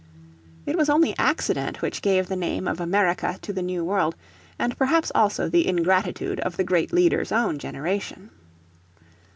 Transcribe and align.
It 0.65 0.75
was 0.75 0.89
only 0.89 1.13
accident 1.19 1.83
which 1.83 2.01
gave 2.01 2.25
the 2.27 2.35
name 2.35 2.67
of 2.67 2.79
America 2.79 3.37
to 3.43 3.53
the 3.53 3.61
New 3.61 3.85
World, 3.85 4.15
and 4.57 4.75
perhaps 4.75 5.11
also 5.13 5.47
the 5.47 5.67
ingratitude 5.67 6.39
of 6.39 6.57
the 6.57 6.63
great 6.63 6.91
leader's 6.91 7.31
own 7.31 7.59
generation. 7.59 8.31